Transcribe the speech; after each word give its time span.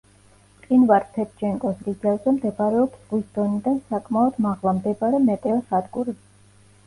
მყინვარ 0.59 1.03
ფედჩენკოს 1.17 1.83
რიგელზე 1.89 2.33
მდებარეობს 2.37 3.03
ზღვის 3.03 3.29
დონიდან 3.37 3.77
საკმაოდ 3.91 4.41
მაღლა 4.47 4.75
მდებარე 4.81 5.21
მეტეოსადგური. 5.29 6.17